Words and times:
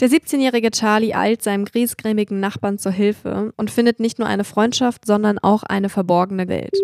Der 0.00 0.10
17-jährige 0.10 0.72
Charlie 0.72 1.14
eilt 1.14 1.42
seinem 1.44 1.64
griesgrämigen 1.64 2.40
Nachbarn 2.40 2.78
zur 2.78 2.90
Hilfe 2.90 3.52
und 3.56 3.70
findet 3.70 4.00
nicht 4.00 4.18
nur 4.18 4.26
eine 4.26 4.42
Freundschaft, 4.42 5.06
sondern 5.06 5.38
auch 5.38 5.62
eine 5.62 5.88
verborgene 5.88 6.48
Welt. 6.48 6.76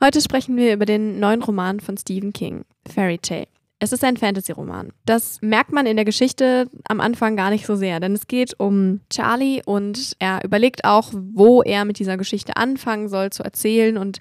Heute 0.00 0.20
sprechen 0.20 0.56
wir 0.56 0.72
über 0.72 0.86
den 0.86 1.18
neuen 1.18 1.42
Roman 1.42 1.80
von 1.80 1.96
Stephen 1.96 2.32
King, 2.32 2.64
Fairy 2.88 3.18
Tale. 3.18 3.48
Es 3.80 3.92
ist 3.92 4.04
ein 4.04 4.16
Fantasy-Roman. 4.16 4.92
Das 5.04 5.38
merkt 5.42 5.72
man 5.72 5.86
in 5.86 5.96
der 5.96 6.04
Geschichte 6.04 6.70
am 6.88 7.00
Anfang 7.00 7.36
gar 7.36 7.50
nicht 7.50 7.66
so 7.66 7.74
sehr, 7.74 7.98
denn 7.98 8.12
es 8.12 8.28
geht 8.28 8.54
um 8.58 9.00
Charlie 9.10 9.62
und 9.64 10.16
er 10.20 10.44
überlegt 10.44 10.84
auch, 10.84 11.12
wo 11.12 11.62
er 11.62 11.84
mit 11.84 11.98
dieser 11.98 12.16
Geschichte 12.16 12.56
anfangen 12.56 13.08
soll 13.08 13.30
zu 13.30 13.42
erzählen 13.42 13.96
und 13.98 14.18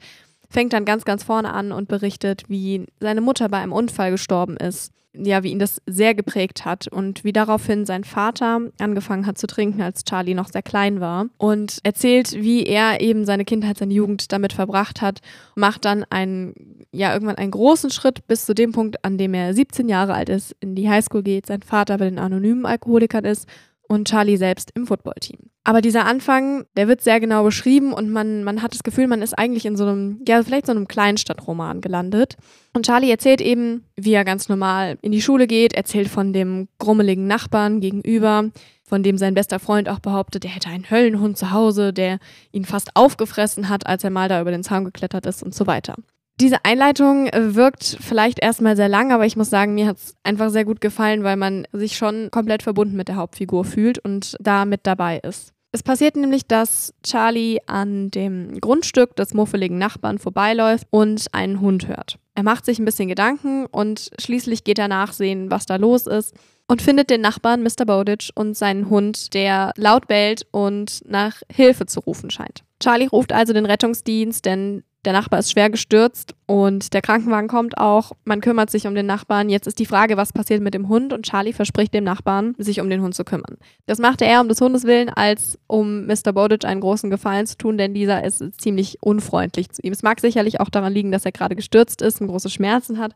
fängt 0.50 0.74
dann 0.74 0.86
ganz, 0.86 1.06
ganz 1.06 1.24
vorne 1.24 1.54
an 1.54 1.72
und 1.72 1.88
berichtet, 1.88 2.44
wie 2.48 2.86
seine 3.00 3.22
Mutter 3.22 3.50
bei 3.50 3.58
einem 3.58 3.74
Unfall 3.74 4.12
gestorben 4.12 4.58
ist. 4.58 4.92
Ja, 5.20 5.42
wie 5.42 5.50
ihn 5.50 5.58
das 5.58 5.82
sehr 5.88 6.14
geprägt 6.14 6.64
hat 6.64 6.88
und 6.88 7.24
wie 7.24 7.34
daraufhin 7.34 7.88
sein 7.88 8.04
Vater 8.04 8.62
angefangen 8.78 9.26
hat 9.26 9.40
zu 9.40 9.48
trinken, 9.48 9.82
als 9.82 10.04
Charlie 10.04 10.36
noch 10.36 10.50
sehr 10.50 10.62
klein 10.62 11.00
war. 11.00 11.26
Und 11.38 11.80
erzählt, 11.82 12.34
wie 12.34 12.64
er 12.64 13.02
eben 13.02 13.26
seine 13.26 13.44
Kindheit, 13.44 13.80
seine 13.80 13.96
Jugend 13.96 14.32
damit 14.32 14.54
verbracht 14.54 15.02
hat, 15.02 15.22
macht 15.56 15.86
dann 15.86 16.06
einen, 16.12 16.86
ja, 16.92 17.14
irgendwann 17.14 17.38
einen 17.38 17.50
großen 17.50 17.90
Schritt 17.90 18.28
bis 18.28 18.46
zu 18.46 18.54
dem 18.54 18.74
Punkt, 18.74 19.04
an 19.04 19.18
dem 19.18 19.34
er 19.34 19.56
17 19.56 19.90
Jahre 19.90 20.14
alt 20.14 20.30
ist, 20.30 20.56
in 20.60 20.76
die 20.76 20.88
Highschool 20.88 21.24
geht, 21.24 21.48
sein 21.48 21.64
Vater 21.64 21.98
bei 21.98 22.06
den 22.06 22.20
anonymen 22.20 22.68
Alkoholikern 22.68 23.26
ist 23.26 23.48
und 23.88 24.08
Charlie 24.08 24.38
selbst 24.38 24.72
im 24.76 24.88
Footballteam. 24.88 25.50
Aber 25.64 25.82
dieser 25.82 26.06
Anfang, 26.06 26.66
der 26.78 26.88
wird 26.88 27.02
sehr 27.02 27.20
genau 27.20 27.44
beschrieben 27.44 27.92
und 27.92 28.10
man, 28.10 28.44
man 28.44 28.62
hat 28.62 28.74
das 28.74 28.84
Gefühl, 28.84 29.08
man 29.08 29.22
ist 29.22 29.38
eigentlich 29.38 29.66
in 29.66 29.76
so 29.76 29.86
einem, 29.86 30.22
ja, 30.26 30.42
vielleicht 30.42 30.66
so 30.66 30.72
einem 30.72 30.88
Kleinstadtroman 30.88 31.82
gelandet. 31.82 32.38
Und 32.74 32.86
Charlie 32.86 33.12
erzählt 33.12 33.42
eben, 33.42 33.84
wie 33.96 34.14
er 34.14 34.24
ganz 34.24 34.48
normal 34.48 34.98
in 35.02 35.12
die 35.12 35.22
Schule 35.22 35.46
geht, 35.46 35.74
erzählt 35.74 36.08
von 36.08 36.32
dem 36.32 36.70
grummeligen 36.80 37.28
Nachbarn 37.28 37.82
gegenüber, 37.82 38.50
von 38.84 39.04
dem 39.04 39.18
sein 39.18 39.34
bester 39.34 39.60
Freund 39.60 39.90
auch 39.90 40.00
behauptet, 40.00 40.46
er 40.46 40.52
hätte 40.52 40.70
einen 40.70 40.90
Höllenhund 40.90 41.38
zu 41.38 41.52
Hause, 41.52 41.92
der 41.92 42.20
ihn 42.54 42.64
fast 42.64 42.96
aufgefressen 42.96 43.68
hat, 43.68 43.86
als 43.86 44.06
er 44.06 44.10
mal 44.10 44.30
da 44.30 44.40
über 44.40 44.52
den 44.52 44.64
Zaun 44.64 44.86
geklettert 44.86 45.26
ist 45.26 45.44
und 45.44 45.54
so 45.54 45.68
weiter. 45.68 45.96
Diese 46.40 46.64
Einleitung 46.64 47.28
äh, 47.28 47.56
wirkt 47.56 47.98
vielleicht 48.00 48.40
erstmal 48.40 48.76
sehr 48.76 48.90
lang, 48.90 49.12
aber 49.12 49.26
ich 49.26 49.36
muss 49.36 49.50
sagen, 49.50 49.74
mir 49.74 49.88
hat 49.88 49.98
es 49.98 50.16
einfach 50.24 50.52
sehr 50.52 50.66
gut 50.66 50.82
gefallen, 50.82 51.24
weil 51.24 51.36
man 51.36 51.68
sich 51.74 51.98
schon 51.98 52.30
komplett 52.30 52.62
verbunden 52.62 52.96
mit 52.96 53.08
der 53.08 53.16
Hauptfigur 53.16 53.66
fühlt 53.66 53.98
und 53.98 54.36
da 54.40 54.66
mit 54.66 54.82
dabei 54.86 55.18
ist. 55.18 55.54
Es 55.72 55.84
passiert 55.84 56.16
nämlich, 56.16 56.48
dass 56.48 56.94
Charlie 57.04 57.60
an 57.66 58.10
dem 58.12 58.60
Grundstück 58.60 59.16
des 59.16 59.34
muffeligen 59.34 59.78
Nachbarn 59.78 60.18
vorbeiläuft 60.18 60.88
und 60.92 61.26
einen 61.34 61.60
Hund 61.60 61.88
hört. 61.88 62.18
Er 62.36 62.44
macht 62.44 62.66
sich 62.66 62.80
ein 62.80 62.86
bisschen 62.86 63.10
Gedanken 63.10 63.66
und 63.66 64.12
schließlich 64.20 64.64
geht 64.64 64.80
er 64.80 64.88
nachsehen, 64.88 65.52
was 65.52 65.66
da 65.66 65.76
los 65.76 66.06
ist 66.06 66.36
und 66.68 66.82
findet 66.82 67.10
den 67.10 67.22
Nachbarn 67.22 67.64
Mr. 67.64 67.86
Bowditch 67.86 68.32
und 68.36 68.56
seinen 68.56 68.90
Hund, 68.90 69.34
der 69.34 69.72
laut 69.76 70.08
bellt 70.08 70.46
und 70.52 71.02
nach 71.06 71.42
Hilfe 71.52 71.86
zu 71.86 72.00
rufen 72.02 72.30
scheint. 72.30 72.64
Charlie 72.80 73.08
ruft 73.08 73.34
also 73.34 73.54
den 73.54 73.66
Rettungsdienst, 73.66 74.46
denn 74.46 74.84
der 75.08 75.14
Nachbar 75.14 75.40
ist 75.40 75.52
schwer 75.52 75.70
gestürzt 75.70 76.36
und 76.48 76.94
der 76.94 77.02
Krankenwagen 77.02 77.48
kommt 77.48 77.78
auch. 77.78 78.12
Man 78.26 78.42
kümmert 78.42 78.70
sich 78.70 78.88
um 78.88 78.94
den 78.94 79.06
Nachbarn. 79.06 79.48
Jetzt 79.48 79.66
ist 79.66 79.80
die 79.80 79.86
Frage, 79.86 80.18
was 80.18 80.34
passiert 80.34 80.62
mit 80.62 80.74
dem 80.74 80.90
Hund 80.90 81.14
und 81.14 81.26
Charlie 81.26 81.54
verspricht 81.54 81.94
dem 81.94 82.04
Nachbarn, 82.04 82.56
sich 82.58 82.82
um 82.82 82.90
den 82.90 83.02
Hund 83.02 83.16
zu 83.16 83.24
kümmern. 83.24 83.56
Das 83.86 84.00
machte 84.00 84.26
er 84.26 84.42
um 84.42 84.50
des 84.50 84.60
Hundes 84.60 84.84
willen, 84.84 85.08
als 85.08 85.58
um 85.66 86.08
Mr. 86.08 86.34
Bowditch 86.34 86.66
einen 86.66 86.82
großen 86.82 87.10
Gefallen 87.10 87.48
zu 87.48 87.58
tun, 87.58 87.78
denn 87.78 87.94
dieser 87.94 88.26
ist 88.26 88.44
ziemlich 88.60 88.98
unfreundlich 89.02 89.70
zu 89.70 89.82
ihm. 89.82 89.94
Es 89.94 90.04
mag 90.04 90.20
sicherlich 90.20 90.60
auch 90.60 90.70
daran 90.70 90.92
liegen, 90.92 91.14
dass 91.14 91.24
er 91.24 91.32
gerade 91.32 91.56
gestürzt 91.56 92.02
ist 92.02 92.20
und 92.20 92.28
große 92.28 92.50
Schmerzen 92.50 92.98
hat. 92.98 93.14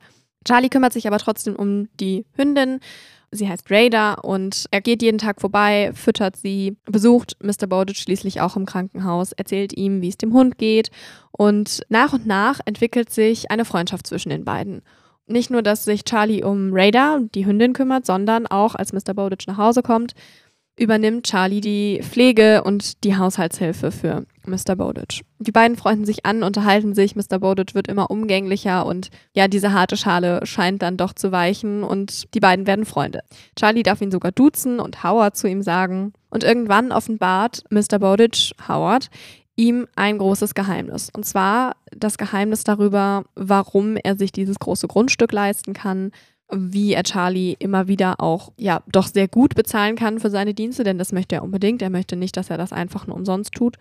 Charlie 0.47 0.69
kümmert 0.69 0.93
sich 0.93 1.07
aber 1.07 1.17
trotzdem 1.17 1.57
um 1.57 1.89
die 1.99 2.25
Hündin 2.37 2.79
Sie 3.33 3.47
heißt 3.47 3.71
Raider 3.71 4.25
und 4.25 4.65
er 4.71 4.81
geht 4.81 5.01
jeden 5.01 5.17
Tag 5.17 5.39
vorbei, 5.39 5.91
füttert 5.93 6.35
sie, 6.35 6.75
besucht 6.85 7.37
Mr. 7.41 7.65
Bowditch 7.65 8.01
schließlich 8.01 8.41
auch 8.41 8.57
im 8.57 8.65
Krankenhaus, 8.65 9.31
erzählt 9.31 9.71
ihm, 9.77 10.01
wie 10.01 10.09
es 10.09 10.17
dem 10.17 10.33
Hund 10.33 10.57
geht 10.57 10.91
und 11.31 11.81
nach 11.87 12.11
und 12.11 12.27
nach 12.27 12.59
entwickelt 12.65 13.09
sich 13.09 13.49
eine 13.49 13.63
Freundschaft 13.63 14.05
zwischen 14.05 14.29
den 14.29 14.43
beiden. 14.43 14.81
Nicht 15.27 15.49
nur, 15.49 15.61
dass 15.61 15.85
sich 15.85 16.03
Charlie 16.03 16.43
um 16.43 16.71
Raider, 16.73 17.21
die 17.33 17.45
Hündin, 17.45 17.71
kümmert, 17.71 18.05
sondern 18.05 18.47
auch, 18.47 18.75
als 18.75 18.91
Mr. 18.91 19.13
Bowditch 19.13 19.47
nach 19.47 19.57
Hause 19.57 19.81
kommt, 19.81 20.13
übernimmt 20.77 21.25
Charlie 21.25 21.61
die 21.61 22.01
Pflege 22.03 22.63
und 22.63 23.03
die 23.03 23.15
Haushaltshilfe 23.15 23.91
für 23.91 24.25
Mr. 24.45 24.75
Bowditch. 24.75 25.21
Die 25.39 25.51
beiden 25.51 25.77
freunden 25.77 26.05
sich 26.05 26.25
an, 26.25 26.43
unterhalten 26.43 26.93
sich, 26.93 27.15
Mr. 27.15 27.39
Bowditch 27.39 27.75
wird 27.75 27.87
immer 27.87 28.11
umgänglicher 28.11 28.85
und 28.85 29.09
ja, 29.33 29.47
diese 29.47 29.73
harte 29.73 29.97
Schale 29.97 30.45
scheint 30.45 30.81
dann 30.81 30.97
doch 30.97 31.13
zu 31.13 31.31
weichen 31.31 31.83
und 31.83 32.33
die 32.33 32.39
beiden 32.39 32.67
werden 32.67 32.85
Freunde. 32.85 33.21
Charlie 33.57 33.83
darf 33.83 34.01
ihn 34.01 34.11
sogar 34.11 34.31
duzen 34.31 34.79
und 34.79 35.03
Howard 35.03 35.35
zu 35.37 35.47
ihm 35.47 35.61
sagen. 35.61 36.13
Und 36.29 36.43
irgendwann 36.43 36.91
offenbart 36.91 37.63
Mr. 37.69 37.99
Bowditch 37.99 38.53
Howard 38.67 39.09
ihm 39.55 39.87
ein 39.95 40.17
großes 40.17 40.55
Geheimnis. 40.55 41.09
Und 41.13 41.25
zwar 41.25 41.75
das 41.95 42.17
Geheimnis 42.17 42.63
darüber, 42.63 43.25
warum 43.35 43.97
er 43.97 44.15
sich 44.15 44.31
dieses 44.31 44.57
große 44.57 44.87
Grundstück 44.87 45.31
leisten 45.31 45.73
kann, 45.73 46.11
wie 46.51 46.93
er 46.93 47.03
Charlie 47.03 47.55
immer 47.59 47.87
wieder 47.87 48.19
auch, 48.19 48.51
ja, 48.57 48.81
doch 48.91 49.07
sehr 49.07 49.27
gut 49.27 49.55
bezahlen 49.55 49.95
kann 49.95 50.19
für 50.19 50.29
seine 50.29 50.53
Dienste, 50.53 50.83
denn 50.83 50.97
das 50.97 51.11
möchte 51.11 51.35
er 51.35 51.43
unbedingt. 51.43 51.81
Er 51.81 51.89
möchte 51.89 52.15
nicht, 52.15 52.35
dass 52.37 52.49
er 52.49 52.57
das 52.57 52.73
einfach 52.73 53.07
nur 53.07 53.15
umsonst 53.15 53.53
tut. 53.53 53.77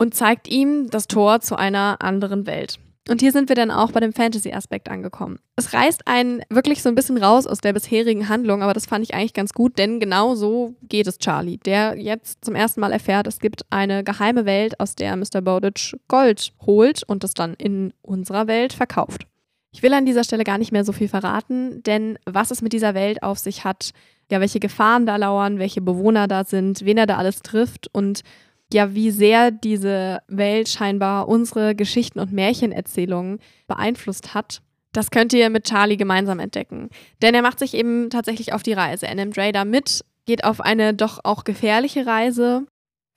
Und 0.00 0.14
zeigt 0.14 0.48
ihm 0.48 0.88
das 0.88 1.08
Tor 1.08 1.40
zu 1.40 1.56
einer 1.56 1.98
anderen 2.00 2.46
Welt. 2.46 2.78
Und 3.10 3.20
hier 3.20 3.32
sind 3.32 3.50
wir 3.50 3.56
dann 3.56 3.70
auch 3.70 3.92
bei 3.92 4.00
dem 4.00 4.14
Fantasy-Aspekt 4.14 4.88
angekommen. 4.88 5.40
Es 5.56 5.74
reißt 5.74 6.06
einen 6.06 6.40
wirklich 6.48 6.82
so 6.82 6.88
ein 6.88 6.94
bisschen 6.94 7.18
raus 7.18 7.46
aus 7.46 7.58
der 7.58 7.74
bisherigen 7.74 8.30
Handlung, 8.30 8.62
aber 8.62 8.72
das 8.72 8.86
fand 8.86 9.04
ich 9.04 9.12
eigentlich 9.12 9.34
ganz 9.34 9.52
gut, 9.52 9.76
denn 9.76 10.00
genau 10.00 10.36
so 10.36 10.74
geht 10.82 11.06
es 11.06 11.18
Charlie, 11.18 11.58
der 11.58 11.98
jetzt 11.98 12.42
zum 12.42 12.54
ersten 12.54 12.80
Mal 12.80 12.92
erfährt, 12.92 13.26
es 13.26 13.40
gibt 13.40 13.66
eine 13.68 14.02
geheime 14.02 14.46
Welt, 14.46 14.80
aus 14.80 14.94
der 14.94 15.16
Mr. 15.16 15.42
Bowditch 15.42 15.96
Gold 16.08 16.52
holt 16.64 17.02
und 17.02 17.22
es 17.22 17.34
dann 17.34 17.52
in 17.54 17.92
unserer 18.00 18.46
Welt 18.46 18.72
verkauft. 18.72 19.26
Ich 19.70 19.82
will 19.82 19.92
an 19.92 20.06
dieser 20.06 20.24
Stelle 20.24 20.44
gar 20.44 20.56
nicht 20.56 20.72
mehr 20.72 20.84
so 20.84 20.92
viel 20.92 21.08
verraten, 21.08 21.82
denn 21.82 22.18
was 22.24 22.50
es 22.50 22.62
mit 22.62 22.72
dieser 22.72 22.94
Welt 22.94 23.22
auf 23.22 23.38
sich 23.38 23.64
hat, 23.64 23.90
ja, 24.30 24.40
welche 24.40 24.60
Gefahren 24.60 25.04
da 25.04 25.16
lauern, 25.16 25.58
welche 25.58 25.80
Bewohner 25.82 26.26
da 26.26 26.44
sind, 26.44 26.86
wen 26.86 26.96
er 26.96 27.06
da 27.06 27.16
alles 27.16 27.42
trifft 27.42 27.88
und 27.92 28.22
ja, 28.72 28.94
wie 28.94 29.10
sehr 29.10 29.50
diese 29.50 30.22
Welt 30.28 30.68
scheinbar 30.68 31.28
unsere 31.28 31.74
Geschichten 31.74 32.20
und 32.20 32.32
Märchenerzählungen 32.32 33.38
beeinflusst 33.66 34.34
hat, 34.34 34.62
das 34.92 35.10
könnt 35.10 35.32
ihr 35.32 35.50
mit 35.50 35.64
Charlie 35.64 35.96
gemeinsam 35.96 36.40
entdecken. 36.40 36.90
Denn 37.22 37.34
er 37.34 37.42
macht 37.42 37.58
sich 37.58 37.74
eben 37.74 38.10
tatsächlich 38.10 38.52
auf 38.52 38.62
die 38.62 38.72
Reise. 38.72 39.06
Er 39.06 39.14
nimmt 39.14 39.38
Ray 39.38 39.52
da 39.52 39.64
mit, 39.64 40.04
geht 40.26 40.44
auf 40.44 40.60
eine 40.60 40.94
doch 40.94 41.20
auch 41.22 41.44
gefährliche 41.44 42.06
Reise 42.06 42.66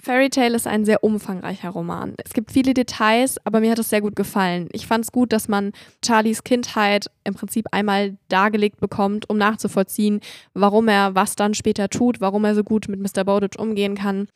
Fairy 0.03 0.29
Tale 0.29 0.53
ist 0.53 0.67
ein 0.67 0.83
sehr 0.83 1.01
umfangreicher 1.01 1.69
Roman. 1.69 2.15
Es 2.25 2.33
gibt 2.33 2.51
viele 2.51 2.73
Details, 2.73 3.37
aber 3.45 3.61
mir 3.61 3.71
hat 3.71 3.79
es 3.79 3.89
sehr 3.89 4.01
gut 4.01 4.17
gefallen. 4.17 4.67
Ich 4.73 4.85
fand 4.85 5.05
es 5.05 5.13
gut, 5.13 5.31
dass 5.31 5.47
man 5.47 5.71
Charlies 6.03 6.43
Kindheit 6.43 7.09
im 7.23 7.35
Prinzip 7.35 7.67
einmal 7.71 8.17
dargelegt 8.27 8.81
bekommt, 8.81 9.29
um 9.29 9.37
nachzuvollziehen, 9.37 10.19
warum 10.53 10.89
er 10.89 11.15
was 11.15 11.37
dann 11.37 11.53
später 11.53 11.87
tut, 11.87 12.19
warum 12.19 12.43
er 12.43 12.53
so 12.53 12.65
gut 12.65 12.89
mit 12.89 12.99
Mr. 12.99 13.23
Bowditch 13.23 13.57
umgehen 13.57 13.95
kann. 13.95 14.27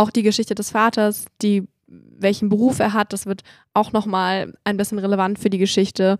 Auch 0.00 0.08
die 0.08 0.22
Geschichte 0.22 0.54
des 0.54 0.70
Vaters, 0.70 1.26
die 1.42 1.68
welchen 1.86 2.48
Beruf 2.48 2.78
er 2.78 2.94
hat, 2.94 3.12
das 3.12 3.26
wird 3.26 3.42
auch 3.74 3.92
nochmal 3.92 4.54
ein 4.64 4.78
bisschen 4.78 4.98
relevant 4.98 5.38
für 5.38 5.50
die 5.50 5.58
Geschichte. 5.58 6.18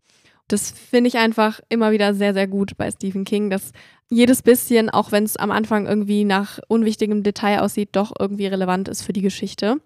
Das 0.48 0.70
finde 0.70 1.08
ich 1.08 1.16
einfach 1.16 1.60
immer 1.70 1.91
wieder 1.91 2.12
sehr, 2.12 2.34
sehr 2.34 2.46
gut 2.46 2.76
bei 2.76 2.91
Stephen 2.91 3.24
King, 3.24 3.48
dass 3.48 3.72
jedes 4.10 4.42
bisschen, 4.42 4.91
auch 4.91 5.12
wenn 5.12 5.24
es 5.24 5.38
am 5.38 5.50
Anfang 5.50 5.86
irgendwie 5.86 6.24
nach 6.24 6.58
unwichtigem 6.68 7.22
Detail 7.22 7.60
aussieht, 7.60 7.88
doch 7.92 8.12
irgendwie 8.18 8.48
relevant 8.48 8.86
ist 8.86 9.00
für 9.00 9.14
die 9.14 9.22
Geschichte. 9.22 9.78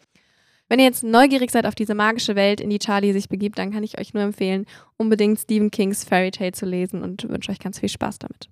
Wenn 0.69 0.81
ihr 0.81 0.87
jetzt 0.87 1.05
neugierig 1.05 1.53
seid 1.53 1.65
auf 1.65 1.77
diese 1.77 1.95
magische 1.95 2.35
Welt, 2.35 2.61
in 2.61 2.71
die 2.71 2.81
Charlie 2.81 3.13
sich 3.13 3.29
begibt, 3.29 3.59
dann 3.59 3.71
kann 3.71 3.85
ich 3.85 4.01
euch 4.01 4.13
nur 4.13 4.25
empfehlen, 4.25 4.67
unbedingt 4.97 5.39
Stephen 5.39 5.71
Kings 5.71 6.03
Fairy 6.03 6.33
Tale 6.33 6.51
zu 6.51 6.67
lesen 6.67 7.05
und 7.05 7.29
wünsche 7.29 7.53
euch 7.53 7.61
ganz 7.61 7.79
viel 7.79 7.89
Spaß 7.89 8.19
damit. 8.19 8.49